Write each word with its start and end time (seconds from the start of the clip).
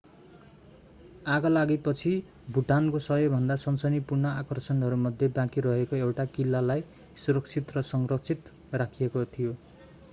आगलागीपछि 1.31 2.13
भुटानको 2.55 3.01
सबैभन्दा 3.07 3.57
सनसनीपूर्ण 3.63 4.31
आकर्षणहरूमध्ये 4.39 5.29
बाँकी 5.35 5.65
रहेको 5.65 5.95
एउटा 5.97 6.25
किल्लालाई 6.37 6.83
सुरक्षित 7.25 7.75
र 7.77 7.85
संरक्षित 7.91 8.49
राखिएको 8.75 9.25
थियो 9.37 9.53